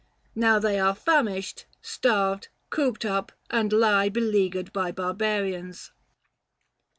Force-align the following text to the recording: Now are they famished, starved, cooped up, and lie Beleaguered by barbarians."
Now 0.33 0.55
are 0.55 0.59
they 0.59 0.93
famished, 0.95 1.67
starved, 1.79 2.47
cooped 2.71 3.05
up, 3.05 3.33
and 3.51 3.71
lie 3.71 4.09
Beleaguered 4.09 4.73
by 4.73 4.91
barbarians." 4.91 5.91